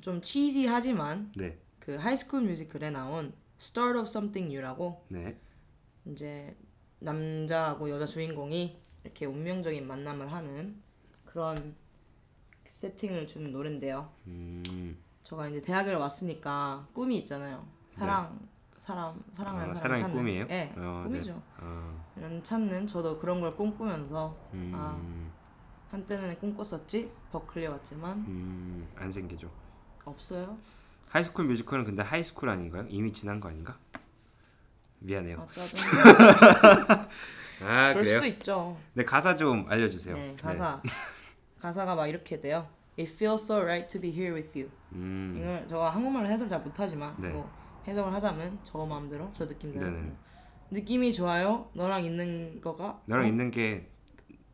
좀 0.00 0.22
cheesy하지만 0.22 1.32
네. 1.36 1.58
그 1.86 1.94
High 1.94 2.13
School 2.13 2.42
Musical에 2.42 2.90
나온 2.90 3.32
Start 3.60 3.96
of 3.96 4.08
Something 4.08 4.52
New라고 4.52 5.04
네. 5.08 5.38
이제 6.04 6.56
남자하고 6.98 7.88
여자 7.90 8.04
주인공이 8.04 8.76
이렇게 9.04 9.24
운명적인 9.24 9.86
만남을 9.86 10.32
하는 10.32 10.82
그런 11.24 11.76
세팅을 12.66 13.28
주는 13.28 13.52
노래인데요. 13.52 14.10
음. 14.26 14.98
저가 15.22 15.46
이제 15.46 15.60
대학에 15.60 15.94
왔으니까 15.94 16.88
꿈이 16.92 17.18
있잖아요. 17.18 17.64
사랑, 17.92 18.48
사람, 18.78 19.22
사랑하는 19.32 19.70
아, 19.70 19.74
사람 19.74 19.96
찾는. 19.96 20.16
꿈이에요? 20.16 20.46
네, 20.48 20.74
어, 20.76 21.04
꿈이죠. 21.06 21.40
아. 21.58 22.04
이런 22.16 22.42
찾는 22.42 22.88
저도 22.88 23.20
그런 23.20 23.40
걸 23.40 23.54
꿈꾸면서 23.54 24.36
음. 24.54 24.72
아, 24.74 25.00
한때는 25.92 26.36
꿈꿨었지 26.40 27.12
버클리 27.30 27.68
왔지만 27.68 28.18
음, 28.26 28.88
안 28.96 29.12
생기죠. 29.12 29.48
없어요. 30.04 30.58
High 31.08 31.23
School 31.23 31.46
Musical은 31.46 31.84
근데 31.84 32.02
high 32.02 32.20
school 32.20 32.48
아닌가요? 32.48 32.86
이미 32.88 33.12
지난 33.12 33.40
거 33.40 33.48
아닌가? 33.48 33.78
미안해요. 35.00 35.40
아. 35.40 35.46
아, 37.62 37.92
그럴 37.92 38.04
그래요? 38.04 38.14
수도 38.20 38.26
있죠. 38.26 38.76
네 38.94 39.04
가사 39.04 39.36
좀 39.36 39.64
알려주세요. 39.68 40.14
네 40.14 40.36
가사 40.40 40.82
가사가 41.60 41.94
막 41.94 42.06
이렇게 42.06 42.40
돼요. 42.40 42.68
It 42.98 43.10
feels 43.12 43.44
so 43.44 43.60
right 43.60 43.86
to 43.88 44.00
be 44.00 44.10
here 44.10 44.34
with 44.34 44.58
you. 44.58 44.70
음, 44.92 45.36
이걸 45.38 45.66
제가 45.68 45.90
한국말로 45.90 46.28
해석 46.28 46.48
잘 46.48 46.60
못하지만 46.60 47.14
네. 47.18 47.28
뭐 47.28 47.50
해석을 47.86 48.12
하자면 48.12 48.58
저 48.62 48.84
마음대로 48.84 49.30
저 49.34 49.44
느낌대로 49.44 49.84
네네. 49.84 50.12
느낌이 50.70 51.12
좋아요. 51.12 51.70
너랑 51.74 52.04
있는 52.04 52.60
거가 52.60 53.00
너랑 53.06 53.24
어? 53.24 53.28
있는 53.28 53.50
게 53.50 53.88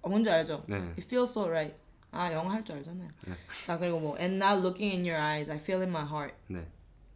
어, 0.03 0.09
뭔지 0.09 0.31
알죠? 0.31 0.63
네. 0.69 0.77
It 0.77 1.03
feels 1.03 1.31
so 1.31 1.49
right. 1.49 1.77
아 2.13 2.33
영어 2.33 2.51
할 2.51 2.63
줄 2.65 2.77
알잖아요. 2.77 3.09
네. 3.27 3.35
자 3.67 3.79
그리고 3.79 3.99
뭐 3.99 4.17
And 4.19 4.37
now 4.43 4.57
looking 4.59 4.95
in 4.95 5.05
your 5.05 5.19
eyes, 5.21 5.51
I 5.51 5.57
feel 5.59 5.81
in 5.81 5.89
my 5.91 6.05
heart. 6.07 6.35
네. 6.49 6.67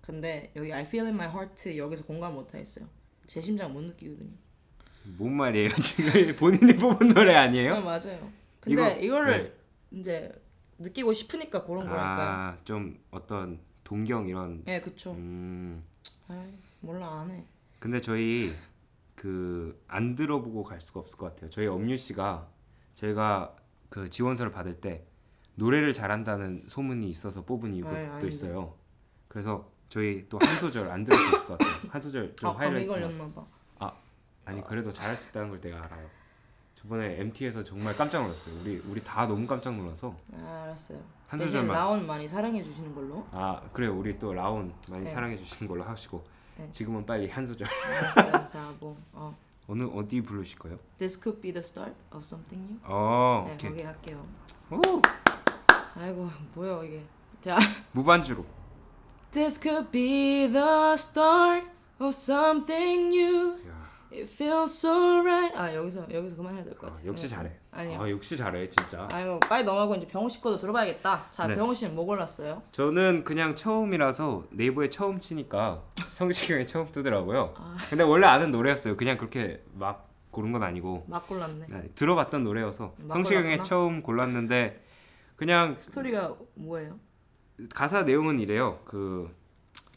근데 0.01 0.51
여기 0.57 0.73
I 0.73 0.83
feel 0.83 1.07
in 1.07 1.15
my 1.15 1.29
heart 1.29 1.77
여기서 1.77 2.05
공감 2.05 2.35
못 2.35 2.53
하겠어요. 2.55 2.87
제 3.27 3.41
심장 3.41 3.73
못 3.73 3.83
느끼거든요. 3.83 4.31
뭔 5.19 5.35
말이에요? 5.37 5.69
지금 5.77 6.37
본인이 6.37 6.75
뽑은 6.77 7.09
노래 7.09 7.35
아니에요? 7.35 7.75
아 7.75 7.81
맞아요. 7.81 8.31
근데 8.61 8.99
이거- 9.01 9.21
를 9.21 9.43
네. 9.45 9.99
이제 10.01 10.33
느끼고 10.79 11.13
싶으니까 11.13 11.65
그런 11.65 11.89
거랄까요. 11.89 12.29
아, 12.29 12.59
좀 12.65 12.99
어떤 13.11 13.61
동경 13.85 14.29
이런. 14.29 14.63
예, 14.67 14.81
그쵸. 14.81 15.13
음. 15.13 15.85
아이, 16.29 16.53
몰라 16.81 17.21
안 17.21 17.31
해. 17.31 17.45
근데 17.79 18.01
저희 18.01 18.53
그 19.15 19.79
안 19.89 20.15
들어보고 20.15 20.63
갈 20.65 20.81
수가 20.81 21.01
없을 21.01 21.17
것 21.19 21.27
같아요. 21.35 21.51
저희 21.51 21.67
엄유 21.67 21.97
씨가 21.97 22.49
저희가 22.97 23.56
그 23.89 24.09
지원서를 24.11 24.53
받을 24.53 24.81
때 24.81 25.05
노래를 25.55 25.95
잘한다는 25.95 26.65
소문이 26.67 27.09
있어서 27.09 27.45
뽑은 27.45 27.73
이유도 27.75 27.89
아닌데. 27.91 28.29
있어요. 28.29 28.75
그래서 29.29 29.71
저희 29.89 30.29
또 30.29 30.39
한 30.41 30.59
소절 30.59 30.91
안 30.91 31.05
들을 31.05 31.17
수 31.19 31.37
있을 31.37 31.47
것 31.47 31.59
같아요. 31.59 31.91
한 31.91 32.01
소절 32.03 32.37
좀 32.37 32.51
아 32.51 32.53
하이라이트. 32.59 32.91
걸렸나 32.91 33.29
봐. 33.29 33.47
아니 34.45 34.63
그래도 34.65 34.93
잘할 34.93 35.17
수 35.17 35.31
있다는 35.31 35.51
걸 35.51 35.61
내가 35.61 35.83
알아요. 35.85 36.09
저번에 36.77 37.21
MT에서 37.21 37.65
정말 37.65 37.93
깜짝 37.97 38.23
놀랐어요. 38.23 38.55
우리 38.61 38.79
우리 38.89 39.03
다 39.03 39.27
너무 39.27 39.45
깜짝 39.45 39.75
놀라서 39.77 40.15
아 40.41 40.63
알았어요. 40.65 41.01
한 41.27 41.39
소절만. 41.41 41.75
라온 41.75 42.07
많이 42.07 42.29
사랑해 42.29 42.63
주시는 42.63 42.95
걸로. 42.95 43.27
아 43.33 43.61
그래요. 43.73 43.97
우리 43.99 44.17
또 44.19 44.33
라온 44.33 44.73
많이 44.89 45.03
네. 45.05 45.11
사랑해 45.11 45.37
주시는 45.37 45.67
걸로 45.69 45.83
하시고 45.83 46.25
네. 46.59 46.69
지금은 46.71 47.05
빨리 47.05 47.29
한 47.29 47.45
소절. 47.45 47.67
알았어요. 47.67 48.47
자 48.47 48.73
뭐. 48.79 48.97
어. 49.13 49.37
어느 49.69 49.85
어디 49.85 50.21
부르실 50.21 50.59
거예요? 50.59 50.79
This 50.99 51.21
could 51.21 51.41
be 51.41 51.53
the 51.53 51.63
start 51.65 51.95
of 52.13 52.25
something 52.25 52.63
new. 52.65 52.81
어네 52.85 53.55
오케이. 53.55 53.71
거기 53.71 53.83
할게요. 53.83 54.27
오 54.71 54.81
아이고 55.95 56.31
뭐야 56.55 56.85
이게. 56.85 57.03
자 57.41 57.59
무반주로. 57.93 58.45
This 59.33 59.61
could 59.61 59.91
be 59.91 60.47
the 60.51 60.93
start 60.95 61.67
of 61.99 62.11
something 62.11 63.15
new. 63.15 63.69
야, 63.69 63.86
It 64.27 64.33
feels 64.35 64.73
so 64.77 65.21
right. 65.21 65.57
아 65.57 65.73
여기서 65.73 66.05
여기서 66.11 66.35
그만해야 66.35 66.65
될것 66.65 66.91
아, 66.91 66.93
같아. 66.95 67.07
역시 67.07 67.29
잘해. 67.29 67.49
아니요. 67.71 68.01
아, 68.03 68.11
역시 68.11 68.37
잘해 68.37 68.69
진짜. 68.69 69.07
아이고 69.13 69.39
빨리 69.39 69.63
넘어가고 69.63 69.95
이제 69.95 70.09
병호 70.09 70.29
씨 70.29 70.41
거도 70.41 70.59
들어봐야겠다. 70.59 71.29
자 71.31 71.47
네. 71.47 71.55
병호 71.55 71.73
씨는 71.73 71.95
뭐 71.95 72.05
골랐어요? 72.05 72.61
저는 72.73 73.23
그냥 73.23 73.55
처음이라서 73.55 74.49
네이버에 74.51 74.91
처음 74.91 75.21
치니까 75.21 75.85
성시경이 76.11 76.67
처음 76.67 76.91
뜨더라고요. 76.91 77.55
아. 77.57 77.77
근데 77.89 78.03
원래 78.03 78.27
아는 78.27 78.51
노래였어요. 78.51 78.97
그냥 78.97 79.17
그렇게 79.17 79.63
막 79.75 80.09
고른 80.33 80.51
건 80.51 80.65
아니고 80.65 81.05
막 81.07 81.29
골랐네. 81.29 81.67
네, 81.69 81.89
들어봤던 81.95 82.43
노래여서 82.43 82.95
골랐구나. 83.09 83.63
처음 83.63 84.03
골랐는데 84.03 84.85
그냥 85.37 85.77
스토리가 85.79 86.35
뭐예요? 86.55 86.99
가사 87.73 88.03
내용은 88.03 88.41
이래요. 88.41 88.81
그 88.87 89.33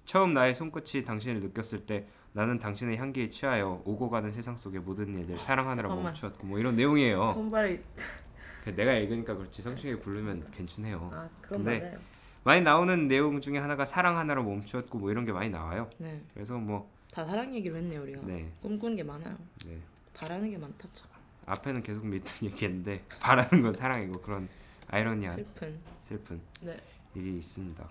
처음 0.06 0.36
나의 0.36 0.54
손끝이 0.54 1.04
당신을 1.04 1.40
느꼈을 1.40 1.88
때 1.88 2.08
나는 2.34 2.60
당신의 2.60 2.98
향기에 2.98 3.30
취하여 3.30 3.82
오고 3.86 4.10
가는 4.10 4.32
세상 4.32 4.56
속의 4.56 4.82
모든 4.82 5.18
일들 5.18 5.38
사랑하느라 5.38 5.88
잠깐만. 5.90 6.06
멈추었고 6.12 6.46
뭐 6.48 6.60
이런 6.60 6.76
내용이에요. 6.76 7.34
손발이 7.34 7.80
그냥 8.64 8.76
내가 8.76 8.94
읽으니까 8.94 9.36
그렇지 9.36 9.62
성시경이 9.62 10.00
부르면 10.02 10.52
괜찮네요. 10.52 11.10
아 11.14 11.30
그건 11.42 11.64
근데- 11.64 11.80
맞아요. 11.80 12.00
많이 12.44 12.62
나오는 12.62 13.08
내용 13.08 13.42
중에 13.42 13.58
하나가 13.58 13.86
사랑 13.86 14.18
하나로 14.18 14.44
멈추었고 14.44 14.98
뭐 14.98 15.12
이런 15.12 15.26
게 15.26 15.32
많이 15.34 15.50
나와요. 15.50 15.90
네. 15.98 16.22
그래서 16.34 16.58
뭐 16.58 16.90
다 17.12 17.26
사랑 17.26 17.52
얘기로 17.56 17.76
했네요 17.76 18.04
우리가. 18.04 18.22
네, 18.22 18.52
꿈꾸는 18.62 18.96
게 18.96 19.02
많아요. 19.04 19.36
네. 19.66 19.80
바라는 20.14 20.52
게 20.52 20.60
많다 20.60 20.88
참. 20.94 21.10
앞에는 21.48 21.82
계속 21.82 22.06
믿던 22.06 22.36
얘기했는데 22.44 23.04
바라는 23.20 23.64
건 23.64 23.74
사랑이고 23.74 24.22
그런 24.22 24.48
아이러니한 24.90 25.34
슬픈. 25.36 25.80
슬픈 25.98 26.40
네. 26.62 26.78
일이 27.16 27.38
있습니다. 27.40 27.90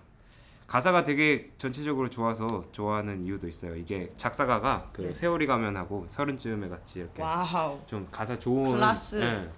가사가 0.69 1.03
되게 1.03 1.51
전체적으로 1.57 2.11
좋아서 2.11 2.47
좋아하는 2.71 3.25
이유도 3.25 3.47
있어요. 3.47 3.75
이게 3.75 4.13
작사가가 4.17 4.91
그 4.93 5.01
네. 5.01 5.13
세월이 5.15 5.47
가면하고 5.47 6.05
서른쯤에 6.09 6.69
같이 6.69 6.99
이렇게 6.99 7.23
wow. 7.23 7.79
좀 7.87 8.07
가사 8.11 8.37
좋은 8.37 8.73
클라스. 8.73 9.15
네. 9.15 9.49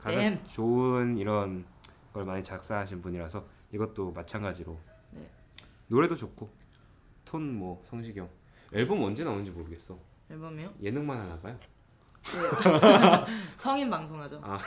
가사 0.00 0.18
댐. 0.18 0.42
좋은 0.46 1.18
이런 1.18 1.66
걸 2.14 2.24
많이 2.24 2.42
작사하신 2.42 3.02
분이라서 3.02 3.44
이것도 3.72 4.12
마찬가지로 4.12 4.78
네. 5.10 5.30
노래도 5.88 6.16
좋고 6.16 6.48
톤 7.26 7.42
뭐 7.58 7.82
성시경 7.90 8.30
앨범 8.72 9.02
언제 9.02 9.22
나오는지 9.22 9.50
모르겠어. 9.50 9.98
앨범이요? 10.30 10.72
예능만 10.82 11.18
하나 11.20 11.38
봐요. 11.40 11.58
그 12.24 12.38
성인 13.60 13.90
방송하죠. 13.90 14.40
아. 14.42 14.58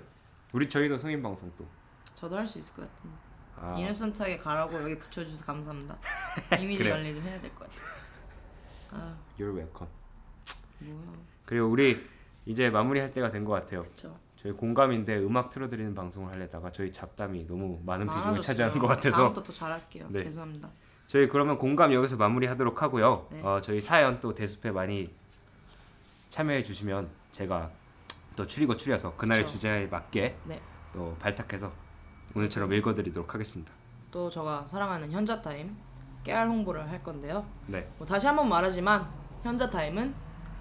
우리 0.54 0.66
저희도 0.66 0.96
성인 0.96 1.22
방송 1.22 1.52
또. 1.58 1.66
저도 2.14 2.38
할 2.38 2.48
수 2.48 2.58
있을 2.58 2.74
것 2.74 2.88
같은데. 2.90 3.16
아, 3.62 3.74
이너선트하게 3.78 4.38
가라고 4.38 4.80
여기 4.82 4.98
붙여주셔서 4.98 5.44
감사합니다. 5.44 5.96
이미지 6.60 6.82
그래요. 6.82 6.94
관리 6.96 7.14
좀 7.14 7.22
해야 7.22 7.40
될 7.40 7.50
것 7.54 7.60
같아. 7.60 7.72
아 8.90 9.16
you're 9.38 9.54
welcome. 9.56 9.88
뭐야. 10.80 11.12
그리고 11.46 11.68
우리 11.68 11.96
이제 12.44 12.70
마무리할 12.70 13.12
때가 13.12 13.30
된 13.30 13.44
것 13.44 13.52
같아요. 13.52 13.80
그쵸. 13.82 14.18
저희 14.36 14.52
공감인데 14.52 15.18
음악 15.18 15.50
틀어드리는 15.50 15.94
방송을 15.94 16.32
하려다가 16.34 16.72
저희 16.72 16.90
잡담이 16.90 17.46
너무 17.46 17.80
많은 17.84 18.08
비중을. 18.08 18.40
차지하는 18.40 18.78
것 18.80 18.88
같아서 18.88 19.16
다음부터 19.18 19.42
더 19.44 19.52
잘할게요. 19.52 20.08
네. 20.10 20.24
죄송합니다. 20.24 20.68
저희 21.06 21.28
그러면 21.28 21.58
공감 21.58 21.92
여기서 21.92 22.16
마무리하도록 22.16 22.82
하고요. 22.82 23.28
네. 23.30 23.40
어, 23.42 23.60
저희 23.60 23.80
사연 23.80 24.18
또 24.18 24.34
대숲에 24.34 24.72
많이 24.72 25.08
참여해 26.30 26.64
주시면 26.64 27.08
제가 27.30 27.70
또 28.34 28.44
추리고 28.46 28.76
추려서 28.76 29.14
그날의 29.16 29.44
그쵸. 29.44 29.54
주제에 29.54 29.86
맞게 29.86 30.36
네. 30.44 30.60
또 30.92 31.14
발탁해서 31.20 31.72
오늘처럼 32.34 32.72
읽어드리도록 32.72 33.34
하겠습니다. 33.34 33.72
또 34.10 34.28
제가 34.30 34.66
사랑하는 34.66 35.10
현자 35.10 35.40
타임 35.40 35.76
깨알 36.24 36.48
홍보를 36.48 36.88
할 36.90 37.02
건데요. 37.02 37.44
네, 37.66 37.88
뭐 37.98 38.06
다시 38.06 38.26
한번 38.26 38.48
말하지만 38.48 39.08
현자 39.42 39.68
타임은 39.68 40.14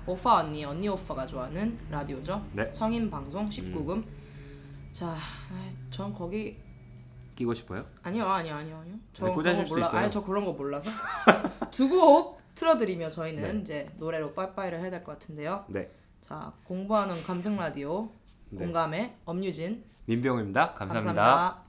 오빠 0.05 0.37
언니 0.37 0.65
언니 0.65 0.87
오빠가 0.89 1.25
좋아하는 1.27 1.77
라디오죠. 1.89 2.43
네. 2.53 2.71
성인 2.73 3.09
방송 3.09 3.47
19금. 3.49 4.03
자, 4.91 5.09
아, 5.09 5.69
전 5.91 6.13
거기 6.13 6.57
끼고 7.35 7.53
싶어요? 7.53 7.85
아니요 8.03 8.25
아니요 8.27 8.55
아니요 8.55 8.77
아니요. 8.77 8.95
저 9.13 9.25
네, 9.27 9.33
그런 9.35 9.35
꽂아줄 9.55 9.63
거 9.63 9.67
수 9.67 9.73
몰라. 9.75 9.87
있어요. 9.87 10.01
아니 10.01 10.11
저 10.11 10.23
그런 10.23 10.45
거 10.45 10.53
몰라서 10.53 10.89
두 11.71 11.87
곡 11.89 12.41
틀어드리며 12.55 13.09
저희는 13.11 13.53
네. 13.53 13.59
이제 13.61 13.89
노래로 13.97 14.33
빠이빠이를 14.33 14.81
해야 14.81 14.89
될 14.89 15.03
것 15.03 15.13
같은데요. 15.13 15.63
네, 15.69 15.89
자 16.27 16.51
공부하는 16.65 17.21
감성 17.23 17.55
라디오 17.55 18.09
네. 18.49 18.57
공감의 18.65 19.15
엄유진 19.25 19.83
민병입니다. 20.05 20.73
감사합니다. 20.73 21.60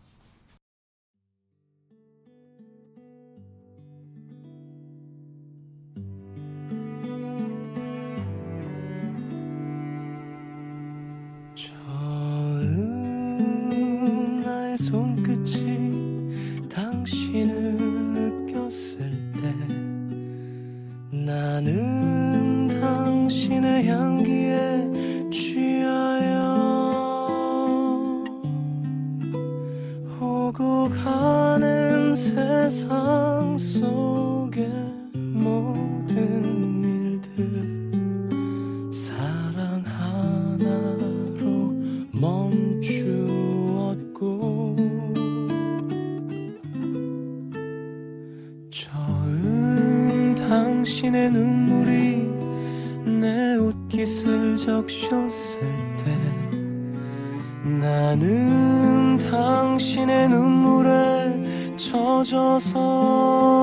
멈추었고 42.23 43.57
처음 48.71 50.33
당신의 50.37 51.33
눈물이 51.33 52.31
내 53.21 53.57
옷깃을 53.57 54.57
적셨을 54.57 55.63
때 55.99 56.17
나는 57.69 59.19
당신의 59.19 60.29
눈물에 60.29 61.75
젖어서 61.75 63.62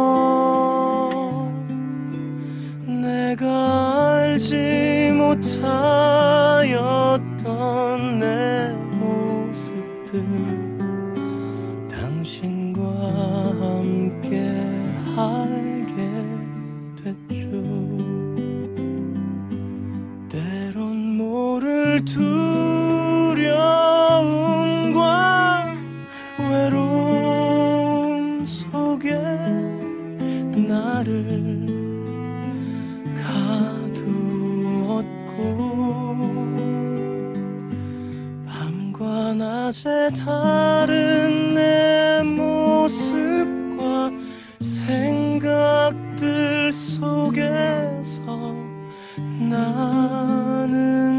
낮에 39.70 40.10
다른 40.26 41.54
내 41.54 42.24
모습과 42.24 44.10
생각들 44.60 45.94
속에서 46.74 48.26
나는 49.48 51.19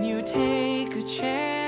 Can 0.00 0.08
you 0.08 0.22
take 0.22 0.96
a 0.96 1.02
chance? 1.02 1.59